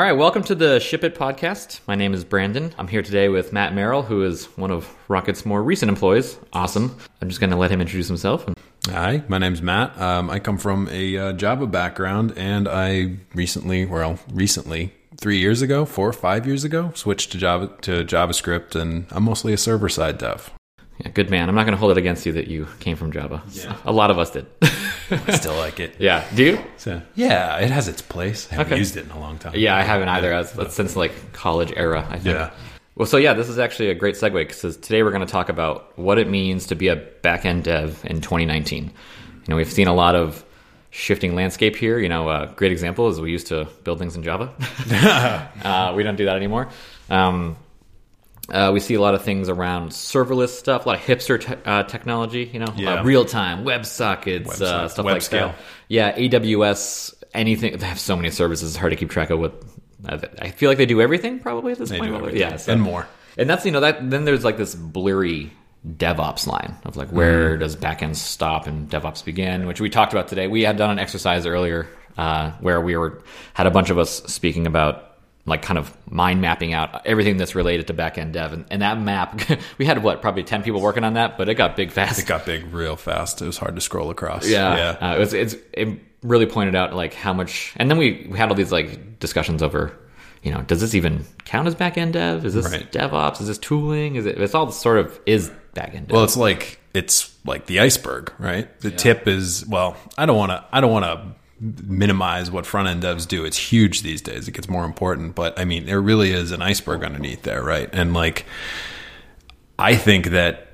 [0.00, 1.80] All right, welcome to the Ship It podcast.
[1.86, 2.74] My name is Brandon.
[2.78, 6.38] I'm here today with Matt Merrill, who is one of Rocket's more recent employees.
[6.54, 6.96] Awesome.
[7.20, 8.46] I'm just going to let him introduce himself.
[8.86, 10.00] Hi, my name's Matt.
[10.00, 15.60] Um, I come from a uh, Java background, and I recently, well, recently, three years
[15.60, 19.58] ago, four or five years ago, switched to Java to JavaScript, and I'm mostly a
[19.58, 20.50] server side dev.
[21.02, 21.48] Yeah, good man.
[21.48, 23.42] I'm not going to hold it against you that you came from Java.
[23.52, 23.76] Yeah.
[23.84, 24.46] A lot of us did.
[25.10, 25.96] I still like it.
[25.98, 26.24] Yeah.
[26.34, 26.58] Do you?
[26.76, 28.48] So, yeah, it has its place.
[28.50, 28.78] I haven't Okay.
[28.78, 29.54] used it in a long time.
[29.56, 30.32] Yeah, I haven't either.
[30.32, 32.34] As, since like college era, I think.
[32.36, 32.50] Yeah.
[32.96, 35.48] Well, so yeah, this is actually a great segue because today we're going to talk
[35.48, 38.84] about what it means to be a backend dev in 2019.
[38.84, 38.92] You
[39.48, 40.44] know, we've seen a lot of
[40.90, 41.98] shifting landscape here.
[41.98, 44.52] You know, a great example is we used to build things in Java.
[45.64, 46.68] uh, we don't do that anymore.
[47.08, 47.56] Um,
[48.50, 51.60] uh, we see a lot of things around serverless stuff, a lot of hipster te-
[51.64, 52.50] uh, technology.
[52.52, 53.00] You know, Yeah.
[53.00, 55.48] uh, real time web sockets, uh, WebSockets, stuff web like scale.
[55.48, 55.56] that.
[55.88, 57.76] Yeah, AWS, anything.
[57.76, 59.62] They have so many services; it's hard to keep track of what.
[60.40, 62.34] I feel like they do everything probably at this They point.
[62.34, 63.06] Yeah, so- and more.
[63.36, 65.52] and that's you know that then there's like this blurry
[65.86, 70.28] DevOps line of like where does backend stop and DevOps begin, which we talked about
[70.28, 70.46] today.
[70.46, 71.86] We had done an exercise earlier
[72.18, 73.22] uh, where we were
[73.54, 75.09] had a bunch of us speaking about
[75.46, 79.00] like kind of mind mapping out everything that's related to backend dev, and, and that
[79.00, 79.40] map
[79.78, 82.18] we had what probably ten people working on that, but it got big fast.
[82.18, 83.40] It got big real fast.
[83.42, 84.48] It was hard to scroll across.
[84.48, 85.10] Yeah, yeah.
[85.10, 85.32] Uh, it was.
[85.34, 85.88] It's it
[86.22, 89.62] really pointed out like how much, and then we, we had all these like discussions
[89.62, 89.98] over,
[90.42, 92.44] you know, does this even count as backend dev?
[92.44, 92.90] Is this Right.
[92.92, 93.40] DevOps?
[93.40, 94.16] Is this tooling?
[94.16, 94.38] Is it?
[94.40, 96.10] It's all sort of is backend dev.
[96.10, 98.78] Well, it's like it's like the iceberg, right?
[98.80, 99.96] The tip is well.
[100.18, 100.64] I don't want to.
[100.70, 103.44] I don't want to minimize what front end devs do.
[103.44, 104.48] It's huge these days.
[104.48, 107.88] It gets more important, but I mean, there really is an iceberg underneath there, right?
[107.92, 108.46] And like,
[109.78, 110.68] I think that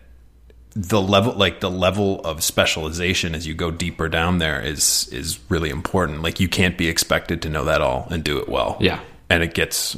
[0.77, 5.39] the level like the level of specialization as you go deeper down there is is
[5.49, 8.77] really important like you can't be expected to know that all and do it well
[8.79, 9.01] Yeah.
[9.29, 9.97] And it gets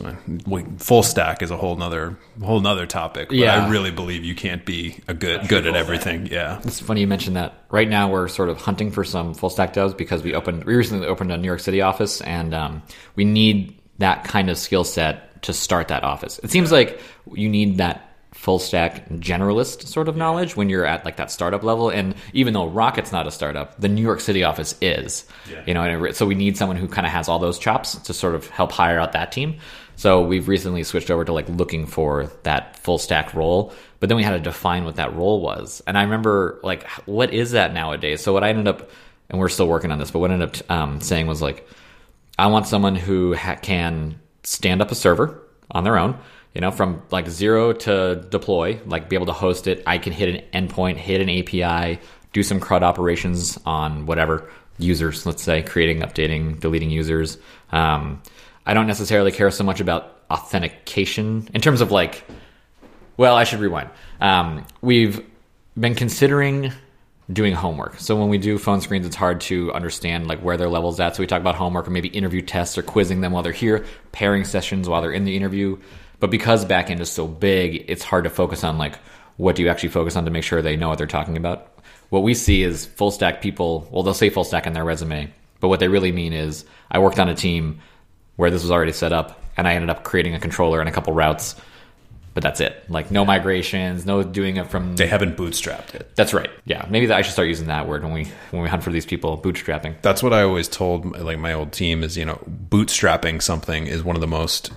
[0.79, 3.67] full stack is a whole nother whole nother topic but Yeah.
[3.67, 7.07] i really believe you can't be a good good at everything yeah It's funny you
[7.07, 7.55] mentioned that.
[7.71, 10.75] Right now, we're sort of hunting for some full stack devs because we opened, we
[10.75, 12.83] recently opened a New York City office, and um,
[13.15, 16.41] we need that kind of skill set to start that office.
[16.43, 16.99] It seems like
[17.31, 18.08] you need that
[18.39, 21.91] full stack generalist sort of knowledge when you're at like that startup level.
[21.91, 25.27] And even though Rocket's not a startup, the New York City office is.
[25.67, 28.15] You know, and so we need someone who kind of has all those chops to
[28.15, 29.59] sort of help hire out that team.
[29.97, 34.17] So we've recently switched over to like looking for that full stack role, but then
[34.17, 35.83] we had to define what that role was.
[35.89, 38.23] And I remember like, what is that nowadays?
[38.23, 38.89] So what I ended up,
[39.29, 41.69] and we're still working on this, but what I ended up um, saying was like,
[42.39, 46.17] I want someone who ha- can stand up a server on their own,
[46.59, 49.81] you know, from like zero to deploy, like be able to host it.
[49.87, 52.01] I can hit an endpoint, hit an API,
[52.33, 57.39] do some CRUD operations on whatever users, let's say, creating, updating, deleting users.
[57.71, 58.21] Um,
[58.67, 62.25] I don't necessarily care so much about authentication in terms of like,
[63.17, 63.91] well, I should rewind.
[64.21, 65.25] Um, we've
[65.79, 66.73] been considering
[67.33, 68.01] doing homework.
[68.01, 71.15] So when we do phone screens, it's hard to understand like where their levels at.
[71.15, 73.87] So we talk about homework or maybe interview tests or quizzing them while they're here,
[74.11, 75.79] pairing sessions while they're in the interview.
[76.21, 78.99] But because backend is so big, it's hard to focus on like
[79.37, 81.73] what do you actually focus on to make sure they know what they're talking about.
[82.11, 83.89] What we see is full stack people.
[83.91, 86.99] Well, they'll say full stack in their resume, but what they really mean is I
[86.99, 87.81] worked on a team
[88.37, 90.93] where this was already set up, and I ended up creating a controller and a
[90.93, 91.55] couple routes.
[92.35, 92.85] But that's it.
[92.89, 96.51] Like no migrations, no doing it from they haven't bootstrapped it that's right.
[96.65, 99.07] Yeah, maybe I should start using that word when we when we hunt for these
[99.07, 99.39] people.
[99.39, 100.01] Bootstrapping.
[100.03, 102.41] that's what i always told like my old team is you know
[102.71, 104.71] bootstrapping something is one of the most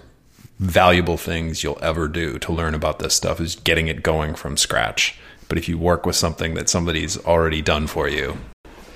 [0.62, 4.56] valuable things you'll ever do to learn about this stuff is getting it going from
[4.56, 5.18] scratch
[5.50, 8.38] but if you work with something that somebody's already done for you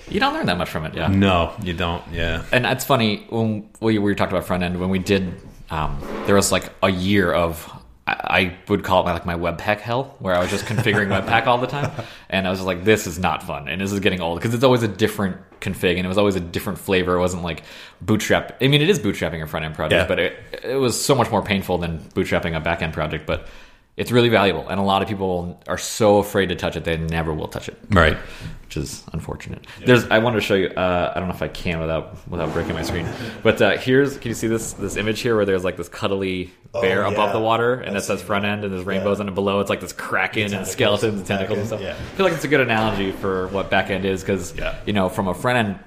[0.07, 0.93] You don't learn that much from it.
[0.93, 4.79] Yeah, no you don't yeah and it's funny when we were talking about front end
[4.79, 5.41] when we did.
[5.71, 7.67] Um, there was like a year of
[8.07, 11.47] I, would call it my, like my Webpack hell, where I was just configuring Webpack
[11.47, 11.91] all the time,
[12.29, 14.53] and I was just like, this is not fun, and this is getting old because
[14.53, 17.15] it's always a different config, and it was always a different flavor.
[17.15, 17.63] It wasn't like
[18.01, 18.57] bootstrap.
[18.61, 20.07] I mean, it is bootstrapping a front end project, Yeah.
[20.07, 23.47] but it it was so much more painful than bootstrapping a back end project, but.
[23.97, 26.97] It's really valuable, and a lot of people are so afraid to touch it they
[26.97, 27.77] never will touch it.
[27.89, 28.17] Right.
[28.63, 29.65] which is unfortunate.
[29.85, 30.67] There's, I wanted to show you.
[30.67, 33.07] Uh, I don't know if I can without without breaking my screen,
[33.41, 34.17] but uh, here's.
[34.17, 37.31] Can you see this this image here where there's like this cuddly bear Oh, above
[37.31, 39.79] the water, and I've it says front end, and there's rainbows, and below it's like
[39.79, 41.79] this kraken and skeletons and tentacles and stuff.
[41.81, 41.91] yeah.
[41.93, 44.75] I feel like it's a good analogy for what back end is because Yeah.
[44.85, 45.79] you know from a front end,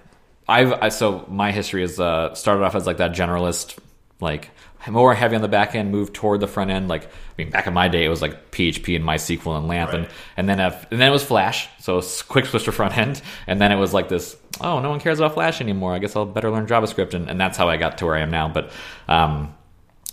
[0.49, 3.77] I've I, so my history is uh, started off as like that generalist
[4.21, 4.51] like
[4.89, 6.89] more heavy on the back end, move toward the front end.
[6.89, 9.93] Like, I mean, back in my day, it was like PHP and MySQL and LAMP,
[9.93, 10.13] and Right.
[10.37, 11.69] and then if, and then it was Flash.
[11.81, 14.37] So quick switch to front end, and then it was like this.
[14.61, 15.95] Oh, no one cares about Flash anymore.
[15.95, 18.21] I guess I'll better learn JavaScript, and, and that's how I got to where I
[18.21, 18.49] am now.
[18.49, 18.71] But
[19.09, 19.55] um,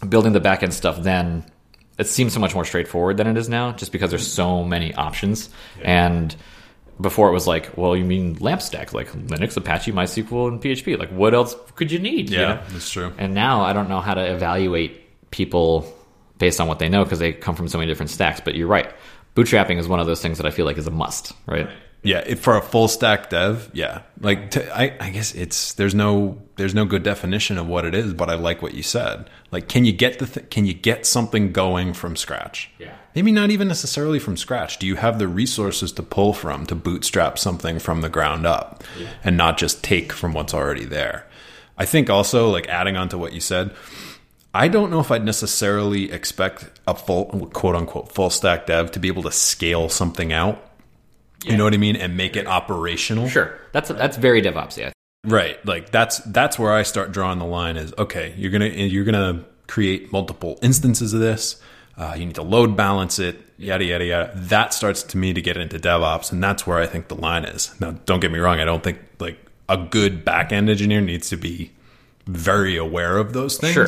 [0.08, 1.46] building the back end stuff then
[1.98, 4.94] it seems so much more straightforward than it is now, just because there's so many
[4.96, 5.50] options.
[5.82, 6.36] And
[7.00, 10.98] before it was like, well, you mean LAMP stack, like Linux, Apache, MySQL, and PHP.
[10.98, 12.30] Like, what else could you need?
[12.30, 12.62] you Yeah, know?
[12.70, 13.14] that's true.
[13.18, 15.02] And now I don't know how to evaluate
[15.32, 15.92] people
[16.38, 18.40] based on what they know because they come from so many different stacks.
[18.40, 18.94] But you're right.
[19.36, 21.70] Bootstrapping is one of those things that I feel like is a must, right?
[22.04, 24.04] Yeah, if for a full stack dev, yeah.
[24.22, 27.96] Like to, I, I guess it's there's no there's no good definition of what it
[27.96, 29.28] is, but I like what you said.
[29.52, 32.70] Like, can you get the th- can you get something going from scratch?
[32.78, 32.94] Yeah.
[33.16, 34.78] Maybe not even necessarily from scratch.
[34.78, 38.84] Do you have the resources to pull from to bootstrap something from the ground up,
[39.24, 41.26] and not just take from what's already there?
[41.78, 43.74] I think also like adding on to what you said.
[44.54, 49.00] I don't know if I'd necessarily expect a full quote unquote full stack dev to
[49.00, 50.62] be able to scale something out.
[51.46, 51.96] You know what I mean?
[51.96, 53.30] And make it operational.
[53.30, 54.78] Sure, that's that's very DevOps.
[54.78, 54.92] Yeah,
[55.26, 55.64] Right.
[55.66, 59.14] Like that's that's where I start drawing the line is okay, you're to you're going
[59.14, 61.62] to create multiple instances of this.
[61.98, 64.32] Uh, you need to load balance it, yada yada yada.
[64.36, 67.46] That starts to me to get into DevOps, and that's where I think the line
[67.46, 67.74] is.
[67.80, 68.60] Now, don't get me wrong.
[68.60, 69.38] I don't think like
[69.70, 71.72] a good back end engineer needs to be
[72.26, 73.74] very aware of those things.
[73.74, 73.88] sure.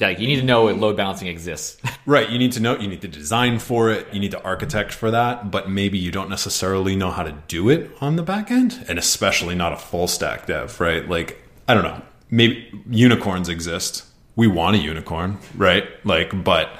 [0.00, 1.80] Like you need to know load balancing exists.
[2.06, 2.30] Right.
[2.30, 5.10] You need to know, you need to design for it, you need to architect for
[5.10, 8.82] that, but maybe you don't necessarily know how to do it on the back end,
[8.88, 11.06] and especially not a full stack dev, right?
[11.06, 12.00] Like, I don't know.
[12.30, 14.06] Maybe unicorns exist.
[14.36, 15.84] We want a unicorn, right?
[16.06, 16.70] Like, but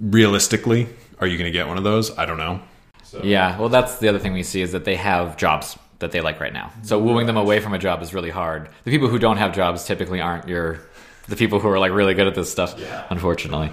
[0.00, 0.88] realistically,
[1.18, 2.16] are you going to get one of those?
[2.16, 2.60] I don't know.
[3.22, 6.20] Yeah, well, that's the other thing we see is that they have jobs that they
[6.20, 6.72] like right now.
[6.82, 8.68] So wooing them away from a job is really hard.
[8.84, 10.80] The people who don't have jobs typically aren't your
[11.28, 12.80] the people who are like really good at this stuff.
[13.10, 13.72] Unfortunately,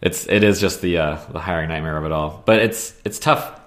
[0.00, 2.42] it's it is just the uh, the hiring nightmare of it all.
[2.44, 3.60] But it's it's tough.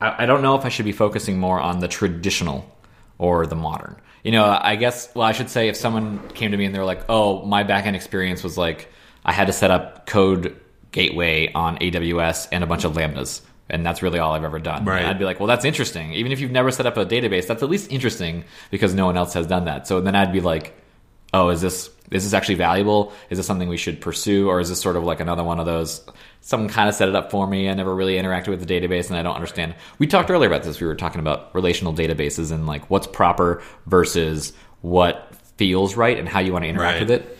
[0.00, 2.70] I, I don't know if I should be focusing more on the traditional
[3.18, 3.96] or the modern.
[4.22, 5.14] You know, I guess.
[5.14, 7.94] Well, I should say if someone came to me and they're like, "Oh, my backend
[7.94, 8.90] experience was like
[9.24, 10.58] I had to set up code
[10.94, 14.84] gateway on AWS and a bunch of lambdas." And that's really all I've ever done.
[14.84, 14.98] Right.
[15.00, 16.12] And I'd be like, well, that's interesting.
[16.12, 19.16] Even if you've never set up a database, that's at least interesting because no one
[19.16, 19.86] else has done that.
[19.86, 20.74] So then I'd be like,
[21.32, 23.12] oh, is this is this actually valuable?
[23.30, 25.64] Is this something we should pursue, or is this sort of like another one of
[25.66, 26.06] those?
[26.42, 27.70] Someone kind of set it up for me.
[27.70, 29.74] I never really interacted with the database, and I don't understand.
[29.98, 30.78] We talked earlier about this.
[30.78, 34.52] We were talking about relational databases and like what's proper versus
[34.82, 37.08] what feels right and how you want to interact Right.
[37.08, 37.38] with it.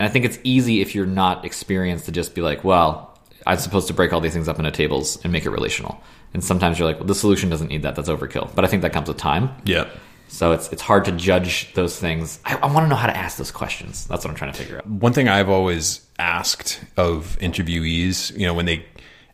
[0.00, 3.58] And I think it's easy if you're not experienced to just be like, well, I'm
[3.58, 6.02] supposed to break all these things up into tables and make it relational.
[6.32, 7.96] And sometimes you're like, well, the solution doesn't need that.
[7.96, 8.54] That's overkill.
[8.54, 9.50] But I think that comes with time.
[9.64, 9.90] Yeah.
[10.28, 12.40] So it's it's hard to judge those things.
[12.46, 14.06] I, I want to know how to ask those questions.
[14.06, 14.86] That's what I'm trying to figure out.
[14.86, 18.86] One thing I've always asked of interviewees, you know, when they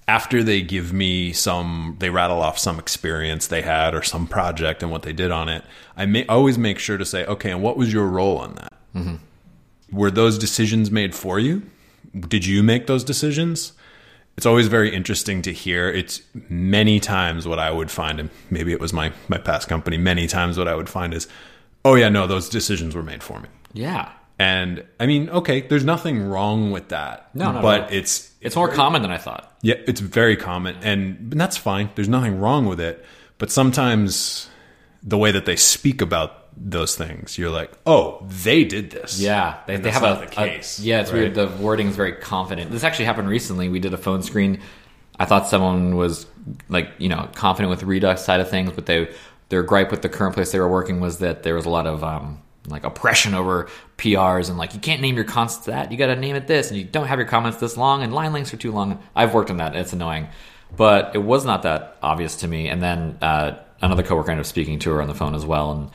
[0.09, 4.83] after they give me some, they rattle off some experience they had or some project
[4.83, 5.65] and what they did on it.
[5.97, 8.73] I may always make sure to say, okay, and what was your role on that?
[8.95, 9.17] Mm-hmm.
[9.91, 11.63] Were those decisions made for you?
[12.19, 13.73] Did you make those decisions?
[14.37, 15.89] It's always very interesting to hear.
[15.89, 19.97] It's many times what I would find, and maybe it was my my past company.
[19.97, 21.27] Many times what I would find is,
[21.85, 23.49] oh yeah, no, those decisions were made for me.
[23.73, 24.11] Yeah.
[24.39, 27.35] And I mean, okay, there's nothing wrong with that.
[27.35, 27.97] No, no, but no.
[27.97, 29.57] it's It's more common than I thought.
[29.63, 31.89] yeah, it's very common, and, and that's fine.
[31.95, 33.03] There's nothing wrong with it.
[33.39, 34.51] But sometimes
[35.03, 39.21] the way that they speak about those things, you're like, oh, they did this.
[39.21, 41.19] Yeah, they, they have a, the a- case, yeah, it's right?
[41.21, 41.35] weird.
[41.35, 42.71] The wording is very confident.
[42.71, 43.69] This actually happened recently.
[43.69, 44.61] We did a phone screen.
[45.19, 46.27] I thought someone was
[46.69, 49.09] like you know confident with the Redux side of things, but they
[49.49, 51.87] their gripe with the current place they were working was that there was a lot
[51.87, 55.99] of um, like oppression over PRs and like you can't name your constants that you
[55.99, 58.33] got to name it this, and you don't have your comments this long, and line
[58.33, 59.03] lengths are too long.
[59.15, 59.77] I've worked on that.
[59.77, 60.29] It's annoying,
[60.77, 62.69] but it was not that obvious to me.
[62.69, 65.71] And then uh, another coworker ended up speaking to her on the phone as well,
[65.73, 65.91] and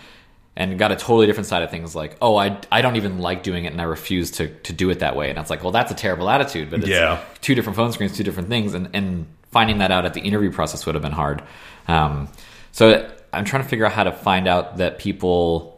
[0.55, 3.41] and got a totally different side of things like oh I, I don't even like
[3.43, 5.29] doing it and i refuse to, to do it that way.
[5.29, 7.19] And it's like well that's a terrible attitude but it's Yeah.
[7.41, 8.73] two different phone screens two different things.
[8.73, 11.41] And, and finding that out at the interview process would have been hard.
[11.87, 12.27] Um,
[12.73, 15.70] so i'm trying to figure out how to find out that people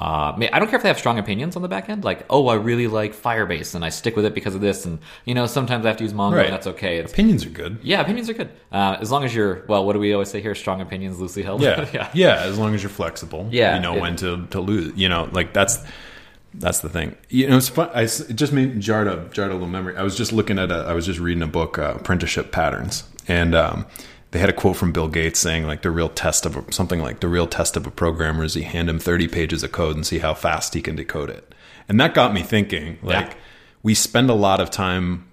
[0.00, 2.48] uh, I don't care if they have strong opinions on the back end, like, oh,
[2.48, 5.44] I really like Firebase and I stick with it because of this, and you know,
[5.46, 6.46] sometimes I have to use Mongo, Right.
[6.46, 6.96] and that's okay.
[6.98, 7.78] It's, Opinions are good.
[7.82, 9.84] yeah, opinions are good uh, as long as you're well.
[9.84, 10.54] What do we always say here?
[10.54, 11.60] Strong opinions, loosely held.
[11.60, 11.86] Yeah.
[11.92, 12.10] yeah.
[12.14, 12.42] yeah.
[12.44, 13.46] As long as you're flexible.
[13.52, 13.76] Yeah.
[13.76, 14.96] You know It- when to, to lose.
[14.96, 15.78] You know, like that's
[16.54, 17.14] that's the thing.
[17.28, 17.90] You know, it's fun.
[17.94, 19.96] I, it just made jarred a jarred a little memory.
[19.96, 20.76] I was just looking at a.
[20.88, 23.86] I was just reading a book, uh, Apprenticeship Patterns, and um,
[24.32, 27.00] they had a quote from Bill Gates saying like the real test of a, something
[27.00, 29.96] like the real test of a programmer is you hand him 30 pages of code
[29.96, 31.54] and see how fast he can decode it.
[31.88, 32.98] And that got me thinking.
[33.02, 33.34] Like Yeah.
[33.82, 35.26] we spend a lot of time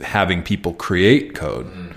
[0.00, 1.66] having people create code.
[1.66, 1.92] Mm-hmm.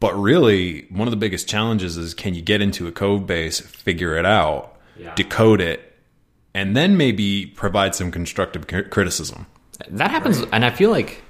[0.00, 3.60] But really, one of the biggest challenges is can you get into a code base,
[3.60, 5.14] figure it out, Yeah.
[5.14, 5.96] decode it,
[6.54, 9.46] and then maybe provide some constructive criticism.
[9.88, 11.22] that happens, and I feel like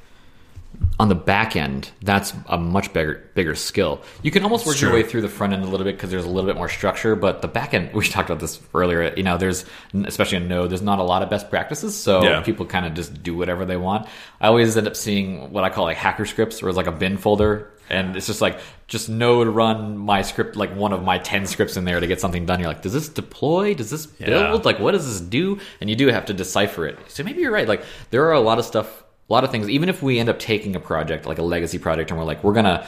[0.98, 4.00] on the back end, that's a much bigger bigger skill.
[4.22, 6.24] You can almost work your way through the front end a little bit because there's
[6.24, 9.12] a little bit more structure, but the back end, we talked about this earlier.
[9.16, 9.64] You know, there's
[10.04, 12.40] especially in Node, there's not a lot of best practices, so Yeah.
[12.42, 14.06] people kind of just do whatever they want.
[14.40, 16.92] I always end up seeing what I call like hacker scripts, where it's like a
[16.92, 17.70] bin folder.
[17.92, 21.76] And it's just like, just Node run my script, like one of my 10 scripts
[21.76, 22.60] in there to get something done.
[22.60, 23.74] You're like, does this deploy?
[23.74, 24.64] Does this build?
[24.64, 25.58] Like, what does this do?
[25.80, 26.96] And you do have to decipher it.
[27.08, 27.66] So maybe you're right.
[27.66, 29.68] Like, there are a lot of stuff, a lot of things.
[29.70, 32.42] Even if we end up taking a project, like a legacy project, and we're like,
[32.42, 32.86] we're gonna,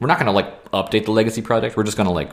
[0.00, 1.76] we're not gonna like update the legacy project.
[1.76, 2.32] We're just gonna like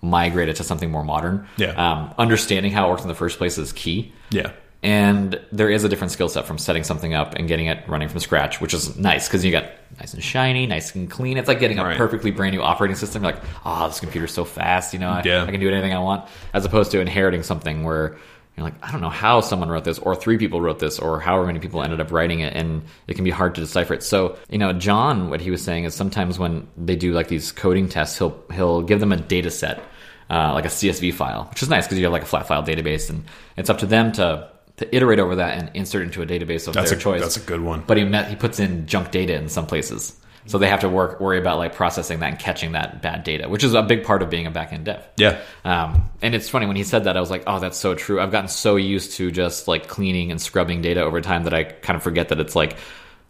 [0.00, 1.46] migrate it to something more modern.
[1.56, 1.72] Yeah.
[1.72, 4.12] Um, understanding how it works in the first place is key.
[4.30, 4.52] Yeah.
[4.80, 8.08] And there is a different skill set from setting something up and getting it running
[8.08, 9.64] from scratch, which is nice because you got
[9.98, 11.36] nice and shiny, nice and clean.
[11.36, 11.98] It's like getting a Right.
[11.98, 13.24] perfectly brand new operating system.
[13.24, 15.42] You're like, oh, this computer's so fast, you know, I, Yeah.
[15.42, 18.18] I can do anything I want, as opposed to inheriting something where
[18.58, 21.20] you're like, I don't know how someone wrote this, or three people wrote this, or
[21.20, 24.02] however many people ended up writing it, and it can be hard to decipher it.
[24.02, 27.52] So, you know, John, what he was saying is sometimes when they do like these
[27.52, 29.82] coding tests, he'll he'll give them a data set,
[30.30, 32.62] uh, like a CSV file, which is nice because you have like a flat file
[32.62, 33.24] database, and
[33.56, 34.48] it's up to them to
[34.78, 37.20] to iterate over that and insert into a database of That's their a- choice.
[37.20, 37.82] that's a good one.
[37.86, 40.14] But he met, he puts in junk data in some places.
[40.46, 43.48] So they have to work worry about like processing that and catching that bad data,
[43.48, 45.06] which is a big part of being a backend dev.
[45.16, 45.40] Yeah.
[45.64, 48.20] Um, and it's funny when he said that, I was like, oh, that's so true.
[48.20, 51.64] I've gotten so used to just like cleaning and scrubbing data over time that I
[51.64, 52.76] kind of forget that it's like,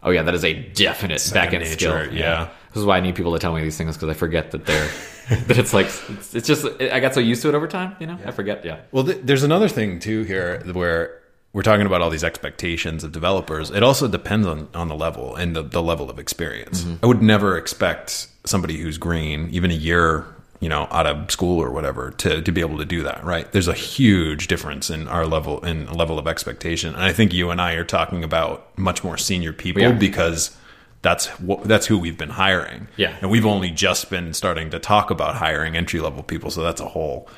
[0.03, 1.95] oh yeah, that is a definite Second backend skill.
[1.95, 2.51] nature, yeah.
[2.73, 4.67] This is why I need people to tell me these things because I forget that
[4.67, 4.89] they're
[5.47, 7.97] that it's like it's, it's just I got so used to it over time.
[7.99, 8.65] You know, I forget.
[8.65, 8.81] Yeah.
[8.93, 11.18] Well, th- there's another thing too here where
[11.53, 13.71] we're talking about all these expectations of developers.
[13.71, 16.83] It also depends on, on the level and the, the level of experience.
[16.83, 17.05] Mm-hmm.
[17.05, 20.27] I would never expect somebody who's green, even a year,
[20.61, 23.51] you know, out of school or whatever, to, to be able to do that, right?
[23.53, 26.95] There's a huge difference in our level in level of expectation.
[26.95, 29.93] And I think you and I are talking about much more senior people are.
[29.93, 30.57] because
[31.01, 32.89] that's wh- that's who we've been hiring.
[32.97, 33.17] Yeah.
[33.21, 36.81] And we've only just been starting to talk about hiring entry level people, so that's
[36.81, 37.29] a whole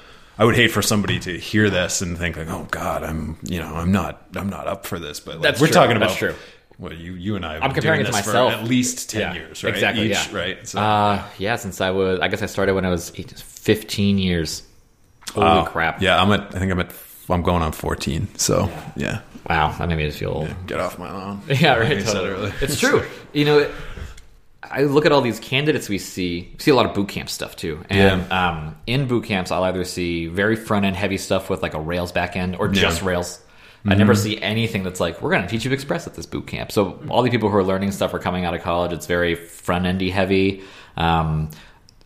[0.41, 3.59] I would hate for somebody to hear this and think like, "Oh God, I'm you
[3.61, 5.75] know I'm not I'm not up for this." But like, That's we're true.
[5.75, 6.35] talking about That's true.
[6.79, 7.55] Well, you you and I.
[7.55, 8.53] Have I'm comparing doing it to this myself.
[8.55, 9.75] at least ten Yeah, years, right?
[9.75, 10.37] exactly, Each, yeah.
[10.39, 10.67] right.
[10.67, 14.17] So, Uh, yeah, since I was, I guess I started when I was eight- 15
[14.17, 14.63] years.
[15.35, 15.65] Holy wow.
[15.67, 16.01] crap.
[16.01, 16.55] Yeah, I'm at.
[16.55, 16.91] I think I'm at.
[17.29, 18.27] I'm going on 14.
[18.39, 20.67] So yeah, Wow, that made me just feel old.
[20.67, 21.43] get off my lawn.
[21.49, 21.91] Yeah, right.
[21.91, 22.53] Like I said totally.
[22.63, 23.05] It's true.
[23.35, 23.71] You know,
[24.71, 26.51] I look at all these candidates we see.
[26.53, 27.83] We see a lot of boot camp stuff too.
[27.91, 31.75] And um, in boot camps, I'll either see very front end heavy stuff with like
[31.75, 33.09] a Rails backend or just Yeah.
[33.09, 33.41] Rails.
[33.87, 36.47] I never see anything that's like we're going to teach you Express at this boot
[36.47, 36.71] camp.
[36.71, 38.93] So all the people who are learning stuff are coming out of college.
[38.93, 40.63] It's very front endy heavy.
[40.99, 41.51] Um,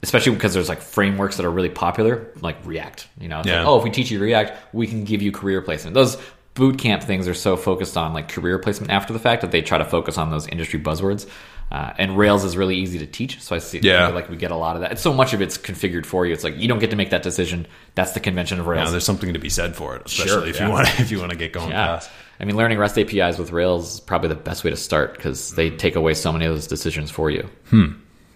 [0.03, 3.09] especially because there's like frameworks that are really popular, like React.
[3.21, 3.59] You know, it's Yeah.
[3.59, 5.95] like, oh, if we teach you React, we can give you career placement.
[5.95, 6.17] Those
[6.55, 9.61] boot camp things are so focused on like career placement after the fact that they
[9.61, 11.29] try to focus on those industry buzzwords.
[11.73, 13.81] Uh, and Rails is really easy to teach, so I see.
[13.83, 14.09] Yeah.
[14.09, 14.93] Like we get a lot of that.
[14.93, 16.33] It's so much of it's configured for you.
[16.33, 17.67] It's like you don't get to make that decision.
[17.97, 18.87] That's the convention of Rails.
[18.87, 20.67] Now, there's something to be said for it, especially Sure, if yeah.
[20.67, 21.97] you want if you want to get going yeah.
[21.97, 22.11] fast.
[22.39, 25.55] I mean, learning REST APIs with Rails is probably the best way to start because
[25.55, 27.49] they take away so many of those decisions for you.
[27.71, 27.93] Hmm.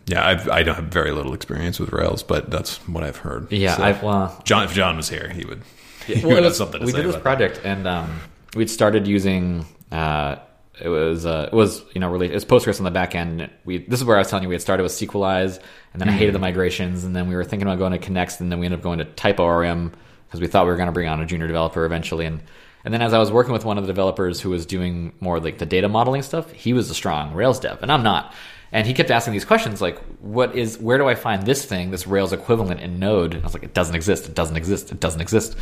[0.06, 3.52] Yeah, I've, I don't have very little experience with Rails, but that's what I've heard.
[3.52, 5.62] Yeah, So, I've well, John, if John was here, he would.
[6.06, 8.20] he well, would it have was- something to we did this project, and um,
[8.56, 9.66] we'd started using.
[9.92, 10.37] Uh,
[10.80, 13.50] it was uh, it was you know really it was Postgres on the back end.
[13.64, 15.58] We this is where I was telling you we had started with Sequelize,
[15.92, 16.18] and then I Mm-hmm.
[16.18, 18.66] hated the migrations, and then we were thinking about going to Knex, and then we
[18.66, 19.92] ended up going to Type ORM
[20.26, 22.40] because we thought we were going to bring on a junior developer eventually, and
[22.85, 25.40] and then as I was working with one of the developers who was doing more
[25.40, 28.32] like the data modeling stuff, he was a strong Rails dev, and I'm not.
[28.70, 30.78] And he kept asking these questions like, "What is?
[30.78, 33.62] Where do I find this thing, this Rails equivalent in Node?" And I was like,
[33.62, 34.28] "It doesn't exist.
[34.28, 34.92] It doesn't exist.
[34.92, 35.56] It doesn't exist."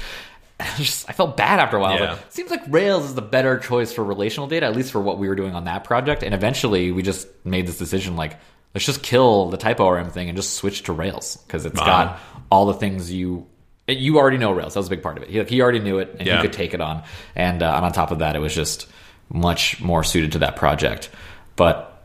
[0.58, 1.98] I just I felt bad after a while.
[1.98, 2.12] Yeah.
[2.12, 5.18] like, seems like Rails is the better choice for relational data, at least for what
[5.18, 6.22] we were doing on that project.
[6.22, 8.36] And eventually, we just made this decision like,
[8.74, 11.86] let's just kill the type ORM thing and just switch to Rails because it's Wow.
[11.86, 12.20] got
[12.50, 13.46] all the things you.
[13.88, 14.74] You already know Rails.
[14.74, 15.30] That was a big part of it.
[15.30, 16.36] He, like, he already knew it, and Yeah.
[16.36, 17.04] you could take it on.
[17.36, 18.88] And, uh, and on top of that, it was just
[19.28, 21.08] much more suited to that project.
[21.54, 21.95] But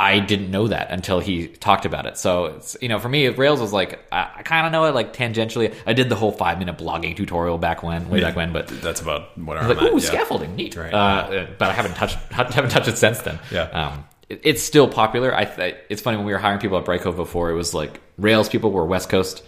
[0.00, 2.16] I didn't know that until he talked about it.
[2.16, 4.94] So it's you know, for me, Rails was like I, I kind of know it
[4.94, 5.74] like tangentially.
[5.86, 9.02] I did the whole five minute blogging tutorial back when, way back when, but That's
[9.02, 10.06] about what I I'm was like, at, ooh, yeah.
[10.06, 10.74] scaffolding, neat.
[10.74, 10.92] Right.
[10.94, 13.38] Uh, but I haven't touched haven't touched it since then.
[13.52, 13.64] Yeah.
[13.64, 15.34] Um, it, it's still popular.
[15.34, 17.50] I, I it's funny when we were hiring people at Brightcove before.
[17.50, 19.42] It was like Rails people were West Coast,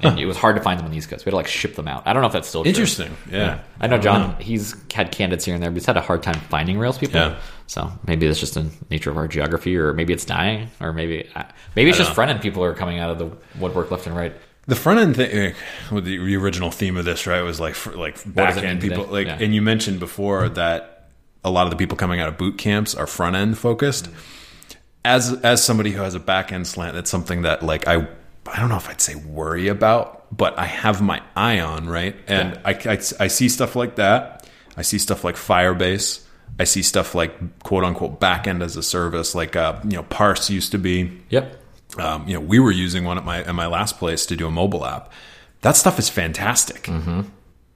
[0.00, 1.24] and it was hard to find them on the East Coast.
[1.24, 2.06] We had to like ship them out.
[2.06, 2.68] I don't know if that's still true.
[2.68, 3.16] Interesting.
[3.30, 3.60] Yeah.
[3.80, 4.36] I know John.
[4.40, 7.20] He's had candidates here and there, but he's had a hard time finding Rails people.
[7.20, 7.38] Yeah.
[7.66, 11.28] So maybe that's just the nature of our geography, or maybe it's dying, or maybe
[11.74, 12.14] maybe it's just know.
[12.14, 14.34] front end people are coming out of the woodwork left and right.
[14.66, 15.54] The front end thing, eh,
[15.92, 19.12] with the, original theme of this, right, was like like back end people, today?
[19.12, 19.38] like, Yeah.
[19.40, 21.08] and you mentioned before that
[21.44, 24.08] a lot of the people coming out of boot camps are front end focused.
[25.04, 28.08] As as somebody who has a back end slant, that's something that like I
[28.48, 32.16] I don't know if I'd say worry about, but I have my eye on right,
[32.26, 32.60] and Yeah.
[32.64, 34.46] I, I I see stuff like that.
[34.76, 36.22] I see stuff like Firebase.
[36.58, 40.48] I see stuff like quote unquote backend as a service, like uh, you know Parse
[40.50, 41.56] used to be Yep.
[41.98, 44.46] um, you know, we were using one at my at my last place to do
[44.46, 45.12] a mobile app.
[45.62, 46.84] That stuff is fantastic.
[46.84, 47.22] Mm-hmm.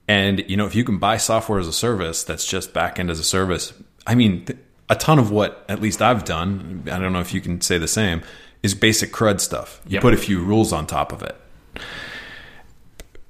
[0.07, 3.19] And you know, if you can buy software as a service that's just backend as
[3.19, 3.73] a service,
[4.05, 4.59] I mean, th-
[4.89, 6.83] a ton of what at least I've done.
[6.91, 8.21] I don't know if you can say the same.
[8.63, 9.81] Is basic CRUD stuff.
[9.87, 10.01] You Yep.
[10.03, 11.35] put a few rules on top of it.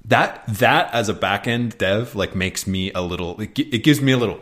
[0.04, 3.40] That that as a backend dev like makes me a little.
[3.40, 4.38] It, it gives me a little.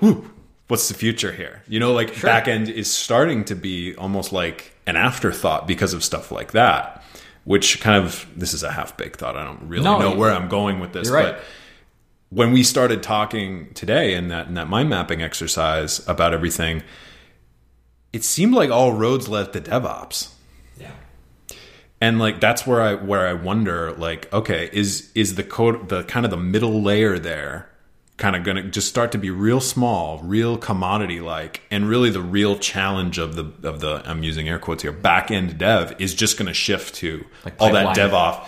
[0.69, 1.63] What's the future here?
[1.69, 6.33] You know, like backend is starting to be almost like an afterthought because of stuff
[6.33, 7.05] like that.
[7.45, 9.37] Which kind of this is a half baked thought.
[9.37, 11.35] I don't really No, know where I'm going with this, right.
[11.35, 11.43] but
[12.31, 16.83] when we started talking today in that in that mind mapping exercise about everything,
[18.13, 20.31] it seemed like all roads led to DevOps.
[22.01, 26.03] And like that's where I where I wonder like okay is is the code the
[26.05, 27.69] kind of the middle layer there
[28.17, 32.11] kind of going to just start to be real small, real commodity like and really
[32.11, 35.95] the real challenge of the of the I'm using air quotes here back end dev
[35.99, 38.47] is just going to shift to Like all that DevOps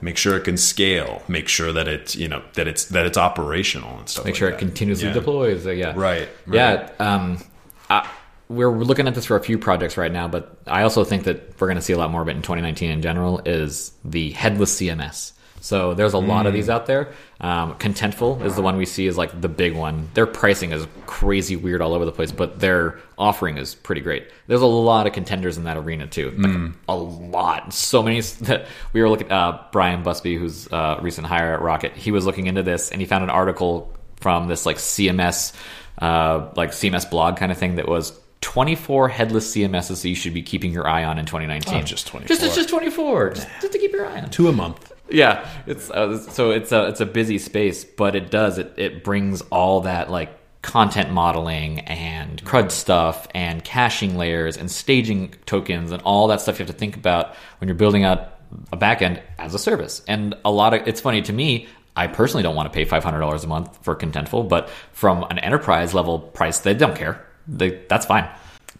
[0.00, 3.16] make sure it can scale, make sure that it's, you know, that it's that it's
[3.18, 4.56] operational and stuff Make like sure that.
[4.56, 5.14] it continuously Yeah.
[5.14, 5.66] deploys.
[5.66, 5.92] uh, yeah.
[5.96, 6.54] Right, right.
[6.54, 6.90] Yeah.
[6.98, 7.42] Um,
[7.90, 8.08] I,
[8.48, 11.58] we're looking at this for a few projects right now, but I also think that
[11.60, 13.40] we're going to see a lot more of it in 2019 in general.
[13.44, 15.32] Is the headless CMS.
[15.60, 16.56] So there's a lot of Mm.
[16.56, 17.12] these out there.
[17.40, 20.10] Um, Contentful is the one we see is like the big one.
[20.12, 24.26] Their pricing is crazy weird all over the place, but their offering is pretty great.
[24.46, 26.32] There's a lot of contenders in that arena too.
[26.36, 26.74] Like Mm.
[26.86, 27.72] A lot.
[27.72, 31.92] So many that we were looking uh, Brian Busby, who's a recent hire at Rocket,
[31.94, 35.54] he was looking into this and he found an article from this like CMS
[36.02, 38.12] uh, like CMS blog kind of thing that was
[38.44, 41.74] 24 headless CMSs that you should be keeping your eye on in 2019.
[41.74, 42.28] Oh, just 24.
[42.28, 43.30] Just it's just 24.
[43.30, 44.92] Just, just to keep your eye on Two a month.
[45.08, 49.02] yeah it's uh, so it's a it's a busy space but it does it it
[49.02, 50.30] brings all that like
[50.60, 56.58] content modeling and crud stuff and caching layers and staging tokens and all that stuff
[56.58, 58.38] you have to think about when you're building out
[58.72, 62.42] a backend as a service and a lot of it's funny to me I personally
[62.42, 66.58] don't want to pay $500 a month for Contentful, but from an enterprise level price,
[66.58, 67.24] they don't care.
[67.48, 68.28] They, that's fine.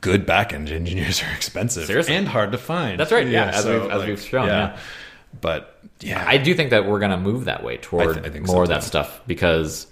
[0.00, 2.14] Good backend engineers are expensive Seriously.
[2.14, 2.98] and hard to find.
[3.00, 4.78] That's right, yeah, as we've- as we've shown, yeah.
[5.40, 8.26] But yeah, I do think that we're going to move that way toward I th-
[8.26, 9.86] I think so, more of that stuff because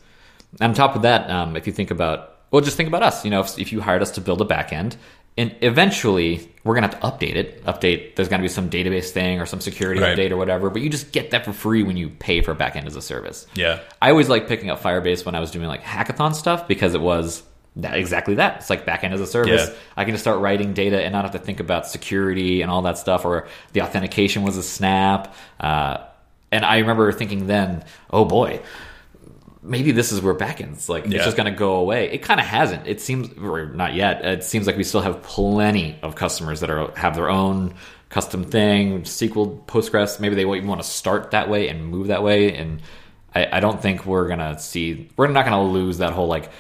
[0.61, 3.25] on top of that, um, if you think about, well, just think about us.
[3.25, 4.97] You know, if, if you hired us to build a backend,
[5.39, 7.65] and eventually we're going to have to update it.
[7.65, 8.15] Update.
[8.17, 10.17] There's going to be some database thing or some security Right.
[10.17, 10.69] update or whatever.
[10.71, 13.47] But you just get that for free when you pay for backend as a service.
[13.55, 13.81] Yeah.
[14.01, 17.01] I always like picking up Firebase when I was doing like hackathon stuff because it
[17.01, 17.43] was
[17.77, 18.59] that, exactly that.
[18.59, 19.69] It's like backend as a service.
[19.69, 19.75] Yeah.
[19.97, 22.83] I can just start writing data and not have to think about security and all
[22.83, 25.35] that stuff, or the authentication was a snap.
[25.59, 25.99] Uh,
[26.51, 28.61] and I remember thinking then, oh boy,
[29.63, 32.11] maybe this is where backends like it's just going to go away.
[32.11, 32.87] It kind of hasn't.
[32.87, 34.25] It seems, or not yet.
[34.25, 37.75] It seems like we still have plenty of customers that are have their own
[38.11, 40.21] custom thing, SQL, Postgres.
[40.21, 42.55] Maybe they even want to start that way and move that way.
[42.55, 42.83] And
[43.35, 45.09] I, I don't think we're gonna see.
[45.17, 46.51] We're not gonna lose that whole like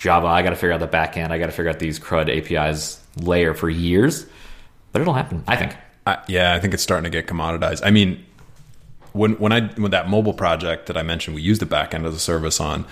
[0.00, 0.28] Java.
[0.28, 1.30] I got to figure out the backend.
[1.30, 4.26] I got to figure out these CRUD APIs layer for years.
[4.92, 5.44] But it'll happen.
[5.46, 5.76] I think.
[6.06, 7.82] I, yeah, I think it's starting to get commoditized.
[7.84, 8.24] I mean,
[9.12, 12.14] when when I when that mobile project that I mentioned, we used the backend as
[12.14, 12.86] a service on.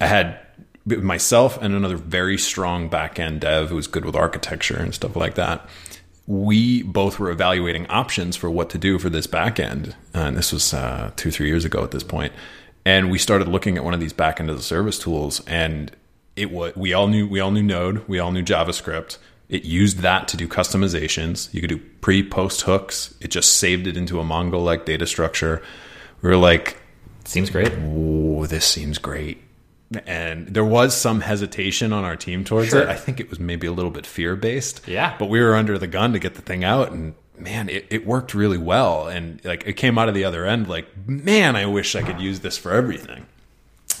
[0.00, 0.40] I had
[0.86, 5.36] myself and another very strong backend dev who was good with architecture and stuff like
[5.36, 5.66] that.
[6.26, 10.74] We both were evaluating options for what to do for this backend, and this was
[10.74, 12.32] uh, two three years ago at this point.
[12.84, 15.94] And we started looking at one of these backend as a service tools, and
[16.36, 19.18] it was we all knew we all knew Node, we all knew JavaScript.
[19.48, 21.52] It used that to do customizations.
[21.52, 23.14] You could do pre post hooks.
[23.20, 25.62] It just saved it into a Mongo like data structure.
[26.22, 26.80] We were like,
[27.24, 27.72] Seems great.
[27.78, 29.42] oh, this seems great.
[30.06, 32.82] And there was some hesitation on our team towards Sure.
[32.82, 32.88] it.
[32.88, 34.80] I think it was maybe a little bit fear based.
[34.88, 35.14] Yeah.
[35.18, 38.06] But we were under the gun to get the thing out and man, it, it
[38.06, 39.06] worked really well.
[39.08, 42.20] And like it came out of the other end like, man, I wish I could
[42.20, 43.26] use this for everything.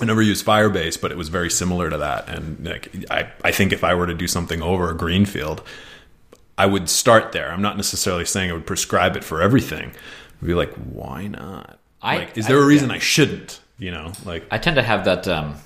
[0.00, 2.28] I never used Firebase, but it was very similar to that.
[2.28, 5.62] And like, I, I think if I were to do something over a greenfield,
[6.56, 7.50] I would start there.
[7.52, 9.92] I'm not necessarily saying I would prescribe it for everything.
[10.40, 11.78] I'd be like, why not?
[12.02, 13.60] I- like, is there a reason I shouldn't?
[13.78, 15.26] You know, like I tend to have that.
[15.26, 15.56] Um,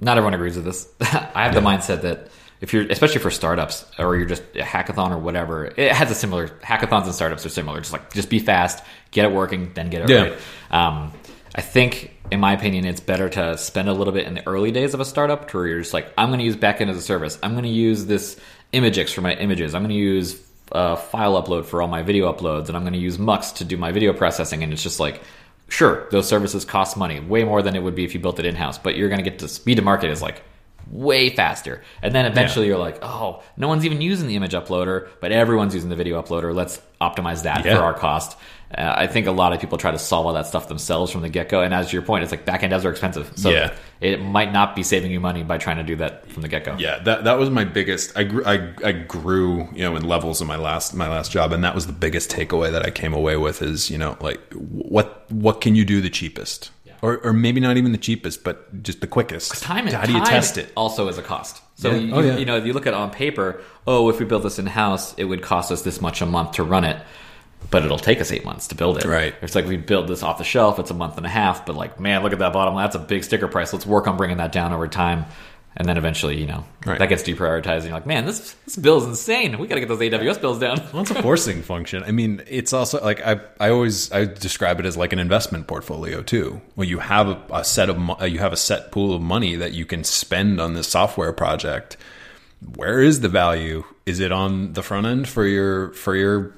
[0.00, 0.88] not everyone agrees with this.
[1.00, 2.28] I have the mindset that
[2.60, 6.14] if you're, especially for startups, or you're just a hackathon or whatever, it has a
[6.14, 7.78] similar hackathons and startups are similar.
[7.80, 10.22] Just like just be fast, get it working, then get it Yeah.
[10.22, 10.38] right.
[10.72, 11.12] Um,
[11.54, 14.70] I think, in my opinion, it's better to spend a little bit in the early
[14.70, 16.96] days of a startup to where you're just like, I'm going to use backend as
[16.96, 17.38] a service.
[17.42, 18.38] I'm going to use this
[18.72, 19.74] Imgix for my images.
[19.74, 20.40] I'm going to use
[20.72, 23.64] uh, file upload for all my video uploads, and I'm going to use Mux to
[23.64, 24.62] do my video processing.
[24.62, 25.20] And it's just like,
[25.68, 28.46] sure, those services cost money, way more than it would be if you built it
[28.46, 28.78] in house.
[28.78, 30.42] But you're going to get to speed to market is like
[30.90, 31.82] way faster.
[32.02, 35.74] And then eventually you're like, oh, no one's even using the image uploader, but everyone's
[35.74, 36.54] using the video uploader.
[36.54, 37.76] Let's optimize that Yeah.
[37.76, 38.36] for our cost.
[38.76, 41.20] Uh, I think a lot of people try to solve all that stuff themselves from
[41.20, 41.60] the get go.
[41.62, 43.30] And as to your point, it's like backend devs are expensive.
[43.36, 43.72] So Yeah.
[44.00, 46.64] it might not be saving you money by trying to do that from the get
[46.64, 46.76] go.
[46.78, 48.16] Yeah, that that was my biggest.
[48.16, 51.52] I grew, I, I grew, you know, in levels in my last my last job,
[51.52, 54.40] and that was the biggest takeaway that I came away with is, you know, like
[54.54, 56.70] what what can you do the cheapest,
[57.02, 59.62] or or maybe not even the cheapest, but just the quickest.
[59.62, 60.72] time and How do you time test it?
[60.76, 61.60] also is a cost.
[61.74, 61.96] So Yeah.
[61.96, 62.36] you, Oh, yeah.
[62.38, 64.66] you know, if you look at it on paper, oh, if we build this in
[64.66, 66.96] house, it would cost us this much a month to run it,
[67.70, 69.04] but it'll take us eight months to build it.
[69.04, 69.34] Right.
[69.42, 71.64] It's like we build this off the shelf; it's a month and a half.
[71.66, 72.84] But like, man, look at that bottom line.
[72.84, 73.72] That's a big sticker price.
[73.72, 75.24] Let's work on bringing that down over time.
[75.74, 76.98] And then eventually, you know, Right.
[76.98, 77.76] that gets deprioritized.
[77.76, 79.58] And you're like, man, this this bill is insane.
[79.58, 80.78] We got to get those AWS bills down.
[80.92, 82.02] Well, it's a forcing function.
[82.04, 85.68] I mean, it's also like I, I always I describe it as like an investment
[85.68, 86.60] portfolio too.
[86.74, 89.54] When you have a, a set of mo- you have a set pool of money
[89.56, 91.96] that you can spend on this software project.
[92.76, 93.82] Where is the value?
[94.04, 96.54] Is it on the front end for your for your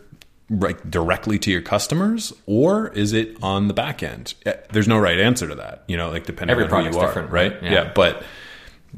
[0.51, 4.35] like directly to your customers, or is it on the back end?
[4.45, 5.85] Eh, There's no right answer to that.
[5.87, 7.53] You know, like depending Every on who you are, different, right?
[7.55, 7.63] right?
[7.63, 7.73] Yeah.
[7.73, 7.93] Yeah.
[7.95, 8.23] but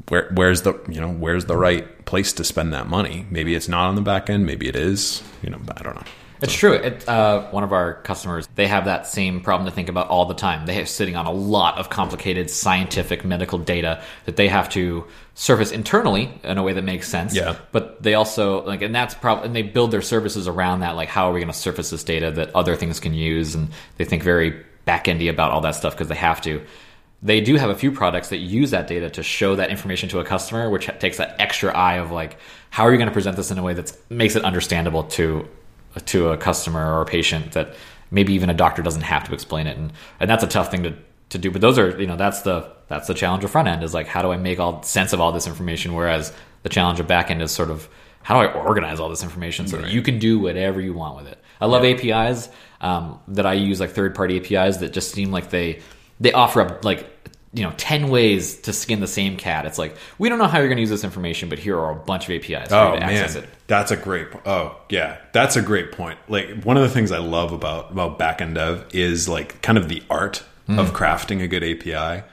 [0.09, 3.25] where where's the you know where's the right place to spend that money?
[3.31, 4.45] Maybe it's not on the back end.
[4.45, 5.23] Maybe it is.
[5.41, 6.03] You know, I don't know.
[6.41, 6.73] It's true.
[6.73, 10.25] It, uh, one of our customers, they have that same problem to think about all
[10.25, 10.65] the time.
[10.65, 15.05] They are sitting on a lot of complicated scientific medical data that they have to
[15.33, 17.35] surface internally in a way that makes sense.
[17.35, 17.57] Yeah.
[17.71, 20.95] But they also like, and that's probably, and they build their services around that.
[20.95, 23.55] Like, how are we going to surface this data that other things can use?
[23.55, 26.63] And they think very back-endy about all that stuff because they have to.
[27.23, 30.19] They do have a few products that use that data to show that information to
[30.19, 32.37] a customer, which takes that extra eye of like,
[32.69, 35.47] how are you going to present this in a way that makes it understandable to
[36.05, 37.75] to a customer or a patient that
[38.11, 39.77] maybe even a doctor doesn't have to explain it.
[39.77, 40.95] And and that's a tough thing to
[41.29, 41.51] to do.
[41.51, 44.07] But those are you know that's the that's the challenge of front end is like
[44.07, 45.93] how do i make all sense of all this information?
[45.93, 46.33] Whereas
[46.63, 47.87] the challenge of back end is sort of
[48.23, 51.17] how do i organize all this information so that you can do whatever you want
[51.17, 51.41] with it?
[51.59, 52.49] I love apis
[52.81, 55.81] um, that i use like third party apis that just seem like they
[56.19, 57.16] they offer up like
[57.53, 60.57] you know 10 ways to skin the same cat it's like we don't know how
[60.59, 62.93] you're going to use this information but here are a bunch of apis for Oh
[62.93, 64.31] you to access man, it that's a great.
[64.31, 66.17] po- Oh yeah, that's a great point.
[66.29, 69.89] Like one of the things I love about about backend dev is like kind of
[69.89, 70.79] the art Hmm.
[70.79, 72.23] of crafting a good API.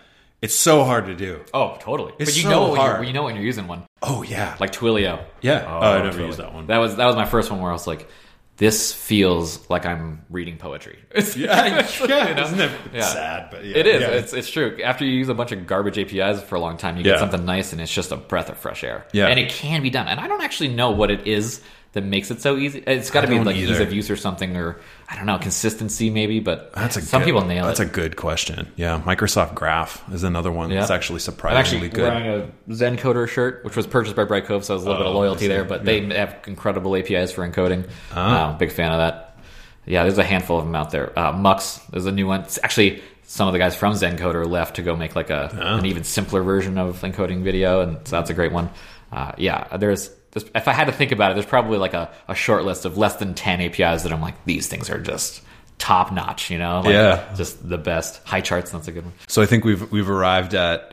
[0.43, 1.41] It's so hard to do.
[1.55, 2.13] Oh, totally.
[2.19, 2.97] It's but you so know when hard.
[2.99, 5.25] you're, you know when you're using one, Oh yeah, like Twilio.
[5.41, 5.65] Yeah.
[5.67, 6.27] Oh, Oh, I never Twilio.
[6.27, 6.67] used that one.
[6.67, 8.09] That was that was my first one where I was like,
[8.57, 10.99] this feels like I'm reading poetry.
[11.15, 12.29] yeah, yeah.
[12.29, 12.43] You know?
[12.45, 13.01] Isn't it Yeah.
[13.03, 13.49] sad?
[13.51, 14.01] But yeah, It is.
[14.03, 14.09] yeah.
[14.09, 14.79] It's it's true.
[14.85, 17.45] After you use a bunch of garbage APIs for a long time, you get something
[17.45, 19.07] nice, and it's just a breath of fresh air.
[19.13, 19.27] Yeah.
[19.27, 20.07] and it can be done.
[20.07, 21.61] And I don't actually know what it is
[21.95, 22.81] that makes it so easy.
[22.87, 24.79] It's got to be like ease of use or something, or
[25.09, 26.41] I don't know, consistency maybe.
[26.41, 27.89] But That's a some good, people nail That's it.
[27.89, 28.71] a good question.
[28.77, 30.81] Yeah, Microsoft Graph is another one Yeah.
[30.81, 32.13] that's actually surprisingly I'm actually good.
[32.13, 35.15] wearing a Zencoder shirt, which was purchased by Brightcove, so there's a little bit of
[35.15, 35.65] Oh, loyalty there.
[35.65, 37.89] But they have incredible APIs for encoding.
[38.13, 38.51] Ah.
[38.55, 39.39] Uh, big fan of that.
[39.87, 41.17] Yeah, there's a handful of them out there.
[41.19, 42.41] Uh, Mux is a new one.
[42.41, 45.79] It's actually, some of the guys from Zencoder left to go make like a Ah.
[45.79, 48.71] an even simpler version of encoding video, and so that's a great one.
[49.13, 50.11] Uh, yeah, there's.
[50.35, 52.85] There's- If I had to think about it, there's probably like a, a short list
[52.85, 55.41] of less than ten APIs that I'm like, these things are just
[55.79, 56.51] top notch.
[56.51, 57.25] You know, like, Yeah.
[57.37, 58.25] just the best.
[58.27, 59.15] Highcharts, that's a good one.
[59.29, 60.91] So I think we've we've arrived at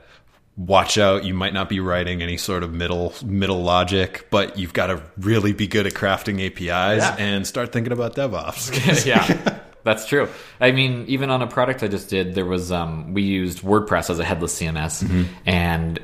[0.58, 4.74] watch out you might not be writing any sort of middle middle logic but you've
[4.74, 6.60] got to really be good at crafting APIs
[7.02, 7.16] Yeah.
[7.18, 9.06] and start thinking about DevOps.
[9.06, 10.28] yeah, that's true.
[10.60, 14.10] I mean, even on a product I just did, there was um, we used WordPress
[14.10, 16.00] as a headless CMS, and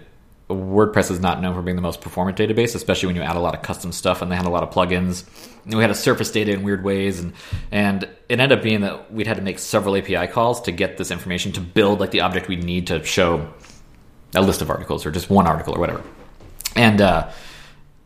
[0.50, 3.40] WordPress is not known for being the most performant database, especially when you add a
[3.40, 5.26] lot of custom stuff, and they had a lot of plugins.
[5.66, 7.34] And we had to surface data in weird ways, and
[7.72, 10.98] and it ended up being that we'd had to make several API calls to get
[10.98, 13.52] this information to build like the object we'd need to show
[14.36, 16.02] a list of articles or just one article or whatever.
[16.76, 17.30] And uh,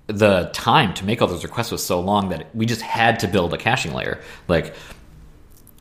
[0.08, 3.28] the time to make all those requests was so long that we just had to
[3.28, 4.20] build a caching layer.
[4.48, 4.74] Like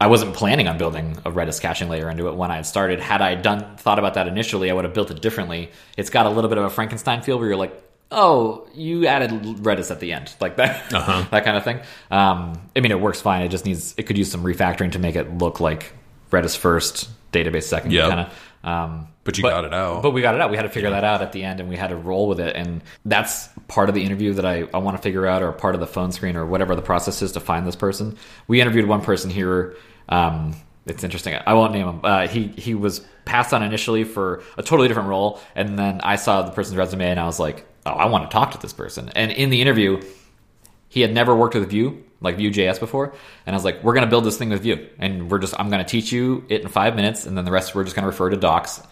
[0.01, 3.01] I wasn't planning on building a Redis caching layer into it when I had started.
[3.01, 5.71] Had I done thought about that initially, I would have built it differently.
[5.99, 9.31] It's got a little bit of a Frankenstein feel where you're like, oh, you added
[9.31, 11.27] Redis at the end, like that, Uh-huh.
[11.31, 11.81] that kind of thing.
[12.11, 13.43] Um, I mean, it works fine.
[13.43, 15.93] It just needs it could use some refactoring to make it look like
[16.31, 18.09] Redis first, database second, Yep.
[18.09, 18.69] kind of.
[18.69, 20.03] Um, But you got it out.
[20.03, 20.51] But we got it out.
[20.51, 22.41] We had to figure that out at the end, and we had to roll with
[22.41, 22.57] it.
[22.57, 25.75] And that's part of the interview that I, I want to figure out, or part
[25.75, 28.17] of the phone screen, or whatever the process is to find this person.
[28.49, 29.77] We interviewed one person here
[30.11, 30.55] um,
[30.87, 31.37] it's interesting.
[31.47, 32.01] I won't name him.
[32.03, 36.17] Uh, he he was passed on initially for a totally different role, and then I
[36.17, 38.73] saw the person's resume, and I was like, oh, I want to talk to this
[38.73, 39.11] person.
[39.15, 40.03] And in the interview,
[40.89, 43.15] he had never worked with Vue, like Vue.js before,
[43.47, 45.55] and I was like, we're going to build this thing with Vue, and we're just
[45.59, 47.95] I'm going to teach you it in five minutes, and then the rest we're just
[47.95, 48.83] going to refer to docs.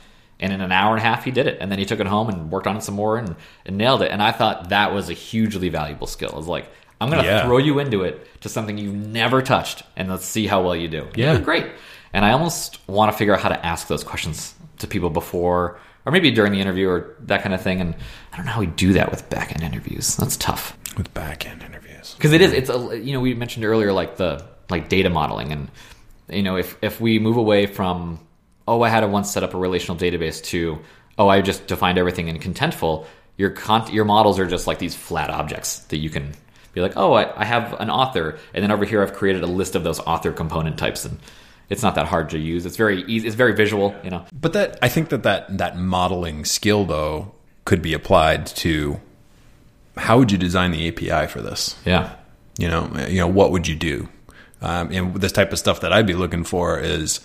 [0.40, 2.06] And in an hour and a half, he did it, and then he took it
[2.06, 3.34] home and worked on it some more and,
[3.66, 4.12] and nailed it.
[4.12, 6.30] And I thought that was a hugely valuable skill.
[6.32, 7.44] I was like, I'm going to Yeah.
[7.44, 10.88] throw you into it to something you've never touched, and let's see how well you
[10.88, 11.06] do.
[11.14, 11.38] Yeah.
[11.38, 11.66] Great.
[12.12, 15.78] And I almost want to figure out how to ask those questions to people before,
[16.06, 17.80] or maybe during the interview, or that kind of thing.
[17.80, 17.94] And
[18.32, 20.16] I don't know how we do that with back end interviews.
[20.16, 22.14] That's tough with back end interviews.
[22.16, 22.52] because it is.
[22.52, 25.68] It's a you know we mentioned earlier like the like data modeling, and
[26.30, 28.18] you know if if we move away from
[28.66, 30.78] oh I had to once set up a relational database to
[31.18, 33.06] oh I just defined everything in contentful.
[33.36, 36.32] Your con- your models are just like these flat objects that you can
[36.78, 39.46] be like oh I, I have an author, and then over here I've created a
[39.46, 41.18] list of those author component types, and
[41.68, 42.64] it's not that hard to use.
[42.64, 43.26] It's very easy.
[43.26, 43.94] It's very visual.
[44.02, 44.24] You know.
[44.32, 49.00] But that I think that that that modeling skill though could be applied to
[49.98, 51.76] how would you design the API for this?
[51.84, 52.14] Yeah.
[52.58, 54.08] You know, you know what would you do?
[54.60, 57.20] Um, and this type of stuff that I'd be looking for is: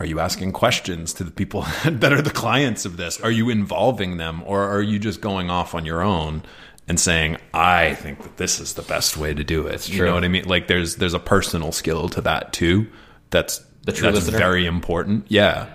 [0.00, 3.20] Are you asking questions to the people that are the clients of this?
[3.20, 6.42] Are you involving them, or are you just going off on your own
[6.88, 9.88] and saying, "I think that this is the best way to do it"?
[9.88, 10.44] You know what I mean?
[10.44, 12.86] Like, there's there's a personal skill to that too.
[13.30, 14.38] That's that's listener?
[14.38, 15.26] very important.
[15.28, 15.68] Yeah.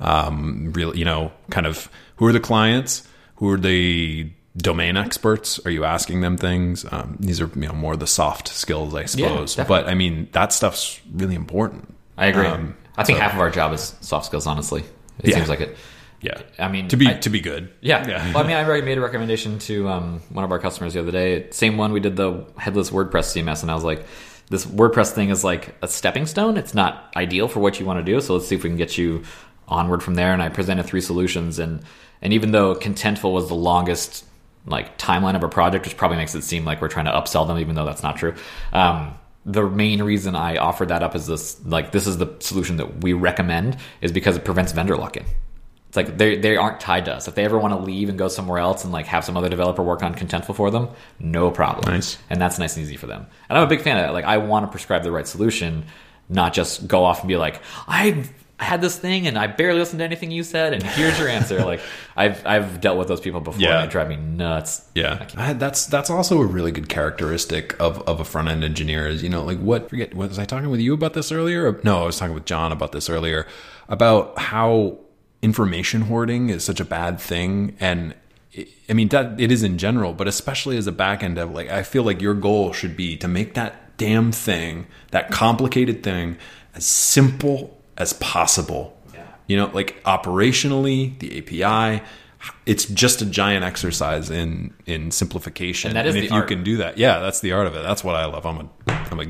[0.00, 3.06] Um, really, you know, kind of who are the clients?
[3.36, 5.60] Who are the domain experts?
[5.64, 6.84] Are you asking them things?
[6.90, 9.54] Um, these are you know more the soft skills, I suppose.
[9.54, 9.84] definitely.
[9.84, 11.94] but I mean, that stuff's really important.
[12.18, 12.46] I agree.
[12.46, 14.46] Um, I think so- half of our job is soft skills.
[14.46, 14.82] Honestly,
[15.20, 15.36] it Yeah.
[15.36, 15.76] seems like it.
[16.22, 16.40] Yeah.
[16.58, 17.70] I mean, to be I- to be good.
[17.80, 18.06] Yeah.
[18.08, 18.32] Yeah.
[18.32, 21.00] Well, I mean, I already made a recommendation to um, one of our customers the
[21.00, 21.50] other day.
[21.50, 24.06] Same one we did the headless WordPress CMS, and I was like,
[24.48, 26.56] this WordPress thing is like a stepping stone.
[26.56, 28.20] It's not ideal for what you want to do.
[28.20, 29.22] So let's see if we can get you
[29.68, 30.32] onward from there.
[30.32, 31.82] And I presented three solutions, and
[32.20, 34.24] and even though Contentful was the longest
[34.64, 37.48] like timeline of a project, which probably makes it seem like we're trying to upsell
[37.48, 38.34] them, even though that's not true.
[38.72, 42.76] Um, the main reason I offered that up is this like this is the solution
[42.76, 45.24] that we recommend is because it prevents vendor lock-in.
[45.92, 47.28] It's like they they aren't tied to us.
[47.28, 49.50] If they ever want to leave and go somewhere else and like have some other
[49.50, 51.92] developer work on Contentful for them, no problem.
[51.92, 52.16] Nice.
[52.30, 53.26] And that's nice and easy for them.
[53.50, 54.14] And I'm a big fan of that.
[54.14, 55.84] Like I want to prescribe the right solution,
[56.30, 58.24] not just go off and be like, I
[58.58, 61.58] had this thing and I barely listened to anything you said, and here's your answer.
[61.64, 61.80] like
[62.16, 63.80] I've I've dealt with those people before, Yeah.
[63.82, 64.88] and they drive me nuts.
[64.94, 69.06] Yeah, I, that's that's also a really good characteristic of, of a front end engineer.
[69.08, 69.90] Is you know like what?
[69.90, 71.78] Forget was I talking with you about this earlier?
[71.84, 73.46] No, I was talking with John about this earlier
[73.90, 74.96] about how
[75.42, 78.14] information hoarding is such a bad thing, and
[78.88, 81.68] I mean that it is in general, but especially as a back end dev, like
[81.68, 86.38] I feel like your goal should be to make that damn thing, that complicated thing,
[86.74, 88.98] as simple as possible.
[89.48, 92.02] You know, like operationally, the API,
[92.64, 95.90] it's just a giant exercise in in simplification.
[95.90, 96.48] And that is if the you art.
[96.48, 97.82] can do that, yeah, that's the art of it.
[97.82, 98.46] That's what I love.
[98.46, 99.24] I'm a I'm a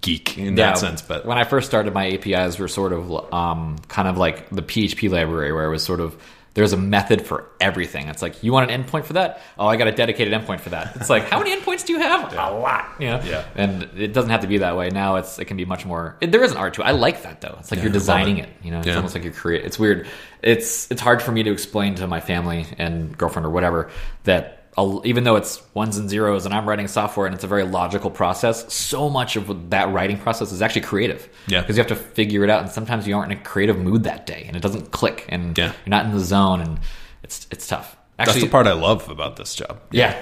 [0.00, 1.02] geek in Yeah, that sense.
[1.02, 4.62] But when I first started, my APIs were sort of um, kind of like the
[4.62, 6.16] PHP library, where it was sort of
[6.54, 8.08] there's a method for everything.
[8.08, 9.40] It's like you want an endpoint for that.
[9.60, 10.96] Oh, I got a dedicated endpoint for that.
[10.96, 12.32] It's like how many endpoints do you have?
[12.32, 12.94] A lot.
[12.98, 13.20] You know.
[13.24, 13.44] Yeah.
[13.54, 14.88] And it doesn't have to be that way.
[14.90, 16.16] Now it's it can be much more.
[16.20, 16.86] It, there is an art to it.
[16.86, 17.56] I like that though.
[17.60, 18.48] It's like you're designing it.
[18.48, 18.64] it.
[18.64, 18.78] You know.
[18.78, 18.96] It's Yeah.
[18.96, 19.64] almost like you're create.
[19.64, 20.08] It's weird.
[20.42, 23.90] It's it's hard for me to explain to my family and girlfriend or whatever
[24.24, 24.57] that.
[25.04, 28.10] Even though it's ones and zeros, and I'm writing software, and it's a very logical
[28.10, 31.28] process, so much of that writing process is actually creative.
[31.48, 31.60] Yeah.
[31.62, 34.04] because you have to figure it out, and sometimes you aren't in a creative mood
[34.04, 35.72] that day, and it doesn't click, and Yeah.
[35.84, 36.78] you're not in the zone, and
[37.24, 37.96] it's it's tough.
[38.16, 39.80] that's Actually, the part I love about this job.
[39.90, 40.14] Yeah,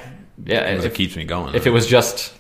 [0.45, 0.61] yeah.
[0.71, 1.55] It If, keeps me going.
[1.55, 2.33] if it was just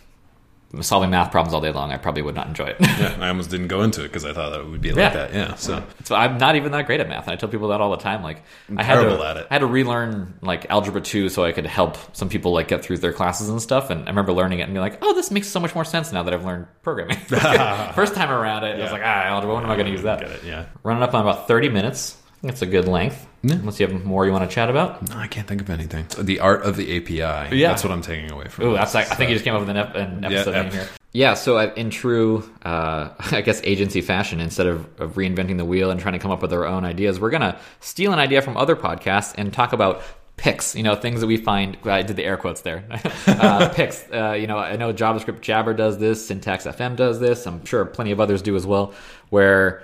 [0.81, 2.77] solving math problems all day long, I probably would not enjoy it.
[2.81, 4.99] yeah, I almost didn't go into it because I thought that it would be like
[4.99, 5.09] Yeah.
[5.11, 5.35] that.
[5.35, 7.81] Yeah, so So I'm not even that great at math, and I tell people that
[7.81, 8.23] all the time.
[8.23, 8.43] Like
[8.77, 9.47] I had terrible to, at it.
[9.51, 12.83] I had to relearn like algebra two so I could help some people like get
[12.85, 13.91] through their classes and stuff.
[13.91, 16.13] And I remember learning it and being like, "Oh, this makes so much more sense
[16.13, 17.17] now that I've learned programming."
[17.95, 19.55] First time around it, I was like, "Ah, algebra.
[19.55, 20.45] When am I going to use that?" get it.
[20.45, 22.17] Yeah, Running up on about 30 minutes.
[22.37, 23.27] I think it's a good length.
[23.43, 25.09] Unless you have more you want to chat about.
[25.09, 26.07] no, I can't think of anything.
[26.19, 27.57] The art of the API.
[27.57, 27.69] Yeah.
[27.69, 28.67] that's what I'm taking away from.
[28.67, 28.79] Ooh, this.
[28.79, 30.73] that's like, I think you just came up with an, ep- an episode ep- name
[30.73, 30.89] here.
[31.13, 35.65] Yeah, so uh, in true, uh, I guess, agency fashion, instead of, of reinventing the
[35.65, 38.19] wheel and trying to come up with our own ideas, we're going to steal an
[38.19, 40.03] idea from other podcasts and talk about
[40.37, 41.79] picks, you know, things that we find.
[41.85, 42.85] I did the air quotes there.
[43.27, 47.47] uh, picks, uh, you know, I know JavaScript Jabber does this, Syntax FM does this.
[47.47, 48.93] I'm sure plenty of others do as well,
[49.31, 49.83] where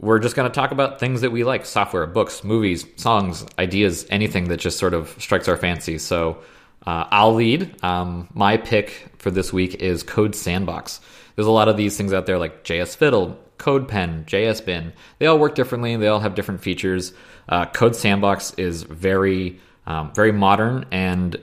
[0.00, 4.06] we're just going to talk about things that we like software, books, movies, songs, ideas,
[4.08, 5.98] anything that just sort of strikes our fancy.
[5.98, 6.38] So
[6.86, 7.82] uh, I'll lead.
[7.84, 11.00] Um, my pick for this week is Code Sandbox.
[11.36, 14.94] There's a lot of these things out there like JS Fiddle, CodePen, JS Bin.
[15.18, 15.96] They all work differently.
[15.96, 17.12] They all have different features.
[17.48, 21.36] Uh, Code Sandbox is very, um, very modern, and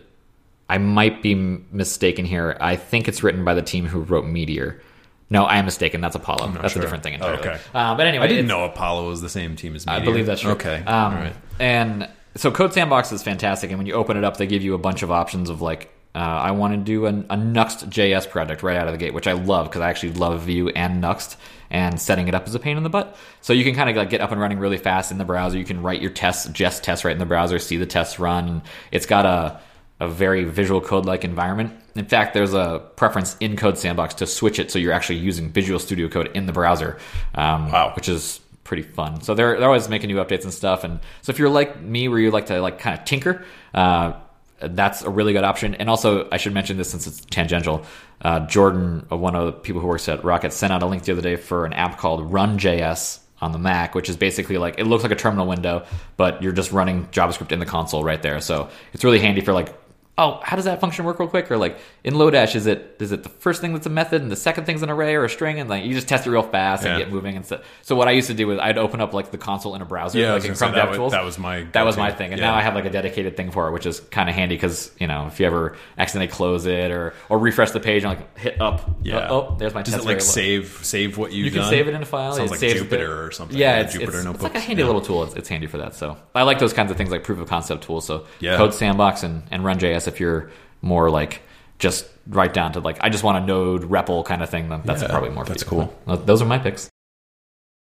[0.67, 2.57] I might be mistaken here.
[2.59, 4.81] I think it's written by the team who wrote Meteor.
[5.29, 5.99] No, I am mistaken.
[6.01, 6.51] That's Apollo.
[6.61, 6.81] That's sure.
[6.81, 7.39] a different thing Oh, entirely.
[7.49, 7.59] okay.
[7.73, 9.91] Uh, but anyway, I didn't know Apollo was the same team as me.
[9.93, 10.51] I believe that's true.
[10.51, 10.77] Okay.
[10.85, 11.35] Um, All right.
[11.59, 14.73] And so Code Sandbox is fantastic, and when you open it up, they give you
[14.73, 18.29] a bunch of options of like, uh, I want to do an, a Nuxt JS
[18.29, 21.03] project right out of the gate, which I love because I actually love Vue and
[21.03, 21.35] Nuxt,
[21.69, 23.17] and setting it up is a pain in the butt.
[23.41, 25.57] So you can kind of like get up and running really fast in the browser.
[25.57, 28.61] You can write your tests, Jest tests right in the browser, see the tests run.
[28.91, 29.59] It's got a
[29.99, 31.73] a very visual code like environment.
[31.95, 35.49] In fact, there's a preference in Code Sandbox to switch it so you're actually using
[35.49, 36.97] Visual Studio Code in the browser,
[37.33, 37.93] um, Wow.
[37.95, 39.21] which is pretty fun.
[39.21, 40.83] So they're they're always making new updates and stuff.
[40.83, 44.13] And so if you're like me, where you like to like kind of tinker, uh,
[44.59, 45.73] that's a really good option.
[45.75, 47.83] And also, I should mention this since it's tangential.
[48.21, 51.03] Uh, Jordan, uh, one of the people who works at Rocket, sent out a link
[51.03, 54.79] the other day for an app called RunJS on the Mac, which is basically like
[54.79, 55.85] it looks like a terminal window,
[56.17, 58.41] but you're just running JavaScript in the console right there.
[58.41, 59.75] So it's really handy for like
[60.17, 61.49] oh, how does that function work real quick?
[61.51, 64.31] Or like in Lodash, is it is it the first thing that's a method and
[64.31, 66.43] the second thing's an array or a string, and like you just test it real
[66.43, 67.61] fast and get moving and stuff.
[67.83, 69.85] So what I used to do was I'd open up like the console in a
[69.85, 71.11] browser, Yeah, like in Chrome that was- DevTools.
[71.11, 72.47] that was my that was my thing, and Yeah.
[72.51, 74.91] now I have like a dedicated thing for it, which is kind of handy because
[74.99, 78.37] you know if you ever accidentally close it or or refresh the page and like
[78.37, 79.17] hit up, Yeah.
[79.17, 81.69] uh, oh, there's my Does test it like save save what you've You can done?
[81.69, 82.33] save it in a file.
[82.33, 83.57] Sounds it like saves Jupyter or something.
[83.57, 84.87] Yeah, it's, Jupyter it's, it's like a handy Yeah.
[84.87, 85.23] little tool.
[85.23, 85.93] It's, it's handy for that.
[85.95, 88.05] So I like those kinds of things like proof of concept tools.
[88.05, 88.57] So Yeah.
[88.57, 90.49] Code Sandbox and, and RunJS if you're
[90.81, 91.41] more like
[91.79, 94.69] just right down to like I just want a node REPL kind of thing.
[94.69, 95.45] Then that's Yeah, probably more.
[95.45, 95.67] that's you.
[95.69, 95.93] cool.
[96.05, 96.89] Those are my picks.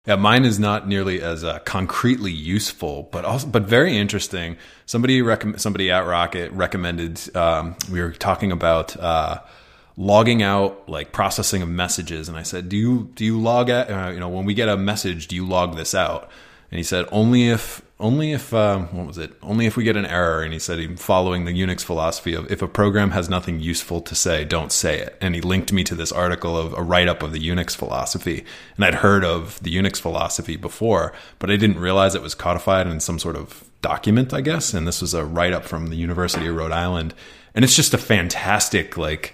[0.06, 4.58] Yeah, mine is not nearly as uh, concretely useful, but also but very interesting.
[4.86, 7.34] Somebody recomm- somebody at Rocket recommended.
[7.38, 9.40] Um, we were talking about uh,
[9.96, 13.90] logging out, like processing of messages, and I said, "Do you do you log at
[13.90, 15.28] uh, you know when we get a message?
[15.30, 16.30] Do you log this out?"
[16.70, 19.32] And he said, "Only if only if um, what was it?
[19.42, 22.52] Only if we get an error." And he said, he, following the Unix philosophy of
[22.52, 25.18] if a program has nothing useful to say, don't say it.
[25.22, 28.44] And he linked me to this article of a write up of the Unix philosophy.
[28.76, 32.86] And I'd heard of the Unix philosophy before, but I didn't realize it was codified
[32.86, 34.74] in some sort of document, I guess.
[34.74, 37.16] And this was a write up from the University of Rhode Island.
[37.56, 39.34] And it's just a fantastic, like,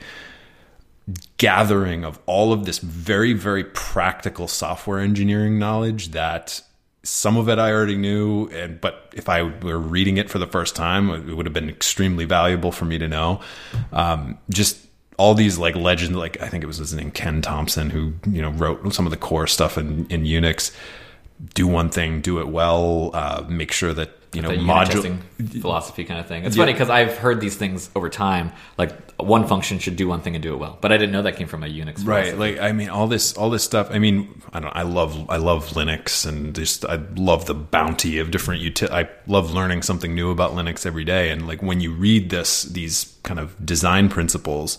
[1.38, 6.62] gathering of all of this very very practical software engineering knowledge that
[7.03, 10.47] some of it I already knew and but if I were reading it for the
[10.47, 13.39] first time it would have been extremely valuable for me to know.
[13.93, 14.85] Um, just
[15.17, 18.41] all these like legends like I think it was his name Ken Thompson who you
[18.41, 20.75] know wrote some of the core stuff in, in Unix.
[21.53, 25.17] Do one thing do it well uh, make sure that you know module
[25.61, 26.43] philosophy kind of thing.
[26.45, 26.61] It's Yeah.
[26.63, 28.51] funny because I've heard these things over time.
[28.77, 31.23] Like one function should do one thing and do it well, but I didn't know
[31.23, 32.05] that came from a Unix.
[32.05, 32.37] right philosophy.
[32.37, 35.35] like i mean all this all this stuff i mean i don't i love i
[35.37, 40.13] love linux and just i love the bounty of different uti- i love learning something
[40.15, 44.07] new about linux every day and like when you read this these kind of design
[44.09, 44.77] principles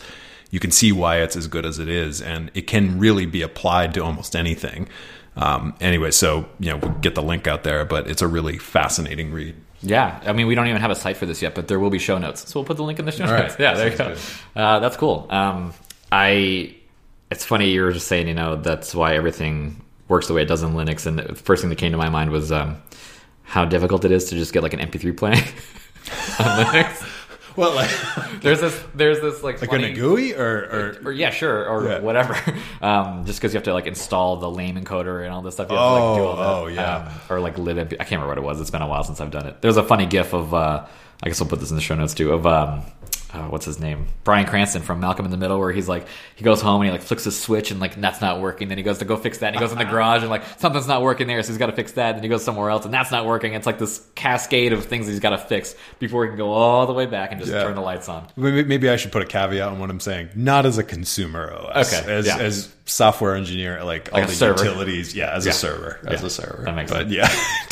[0.51, 3.43] you can see why it's as good as it is and it can really be
[3.43, 4.89] applied to almost anything
[5.37, 8.59] um, anyway so you know we'll get the link out there but it's a really
[8.59, 11.67] fascinating read Yeah, I mean, we don't even have a site for this yet, but
[11.69, 13.45] there will be show notes, so we'll put the link in the show All right.
[13.45, 13.57] notes.
[13.59, 14.15] Yeah, there you go.
[14.55, 15.27] Uh, that's cool.
[15.31, 15.73] Um,
[16.13, 16.75] I,
[17.31, 20.49] it's funny you were just saying, you know, that's why everything works the way it
[20.49, 22.77] does in Linux, and the first thing that came to my mind was um,
[23.43, 25.39] how difficult it is to just get like an MP3 playing
[26.41, 27.20] on Linux.
[27.61, 27.91] Well like,
[28.41, 31.69] There's this, there's this like, like funny, in a GUI or, or or yeah, sure,
[31.69, 31.99] or Yeah.
[32.01, 32.35] whatever.
[32.83, 35.69] Um, just because you have to like install the lame encoder and all this stuff.
[35.71, 36.47] You have to, like, do all that.
[36.47, 36.97] Oh, oh, yeah.
[36.97, 37.77] Um, or like live.
[37.79, 38.59] I can't remember what it was.
[38.61, 39.61] It's been a while since I've done it.
[39.61, 40.55] There's a funny GIF of.
[40.55, 40.87] Uh,
[41.23, 42.33] I guess I'll put this in the show notes too.
[42.33, 42.81] Of um,
[43.33, 44.07] uh, what's his name?
[44.25, 46.91] Bryan Cranston from Malcolm in the Middle, where he's like, he goes home and he
[46.93, 48.69] like flicks his switch and like that's not working.
[48.69, 49.49] Then he goes to go fix that.
[49.49, 51.67] And he goes in the garage and like something's not working there, so he's got
[51.67, 52.13] to fix that.
[52.15, 53.55] Then he goes somewhere else and that's not working.
[53.55, 56.87] It's like this cascade of things he's got to fix before he can go all
[56.87, 57.63] the way back and just Yeah.
[57.63, 58.27] turn the lights on.
[58.37, 60.31] Maybe, maybe I should put a caveat on what I'm saying.
[60.35, 61.93] Not as a consumer OS.
[61.95, 62.39] Okay, As, yeah.
[62.39, 64.65] as software engineer, like, all the server.
[64.65, 65.15] utilities.
[65.15, 65.53] Yeah, as Yeah.
[65.53, 66.01] a server.
[66.07, 66.27] As Yeah.
[66.27, 66.63] a server.
[66.65, 67.13] That makes but sense.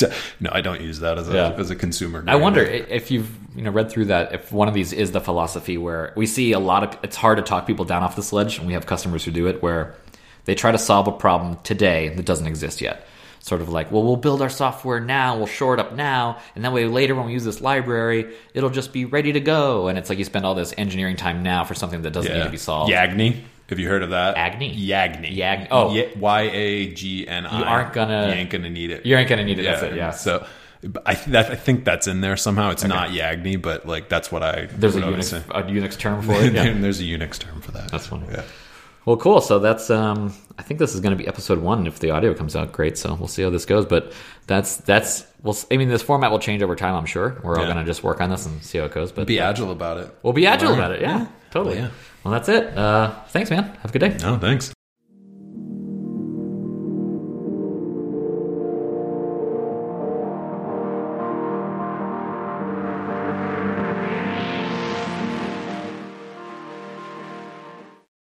[0.01, 1.53] yeah, no, I don't use that as a Yeah.
[1.59, 2.23] as a consumer.
[2.29, 3.29] I wonder if you've
[3.59, 6.53] you know read through that if one of these is the philosophy where we see
[6.53, 8.87] a lot of it's hard to talk people down off this ledge and we have
[8.87, 9.95] customers who do it where
[10.45, 13.05] they try to solve a problem today that doesn't exist yet
[13.41, 16.65] sort of like well we'll build our software now we'll shore it up now and
[16.65, 19.99] that way later when we use this library it'll just be ready to go and
[19.99, 22.51] it's like you spend all this engineering time now for something that doesn't need to
[22.51, 23.43] be solved Yagni.
[23.71, 24.39] Have you heard of that?
[24.39, 24.75] Agni?
[24.75, 25.37] Yagni.
[25.37, 25.93] Yag- oh.
[26.19, 27.59] Y a g n i.
[27.59, 29.05] You aren't gonna- You ain't gonna need it.
[29.05, 30.47] you ain't gonna need it that's it yeah So.
[31.05, 32.71] I, that, I think that's in there somehow.
[32.71, 34.67] It's not Yagni, but like that's what I.
[34.67, 37.61] there's a what I Unix, a Unix term for it yeah There's a Unix term
[37.61, 37.91] for that.
[37.91, 38.27] That's funny.
[38.31, 38.43] Yeah.
[39.05, 39.41] Well, cool.
[39.41, 42.35] So that's um, I think this is going to be episode one if the audio
[42.35, 42.99] comes out great.
[42.99, 43.87] So we'll see how this goes.
[43.87, 44.13] But
[44.47, 46.95] that's that's well, I mean, this format will change over time.
[46.95, 47.73] I'm sure we're all Yeah.
[47.73, 49.11] going to just work on this and see how it goes.
[49.11, 50.15] But Be agile about it.
[50.23, 50.79] we'll be agile Learn.
[50.79, 51.01] about it.
[51.01, 51.77] Yeah, totally.
[51.77, 51.89] Yeah.
[52.23, 52.77] Well, that's it.
[52.77, 53.65] Uh, thanks, man.
[53.83, 54.17] Have a good day.
[54.21, 54.73] No, thanks.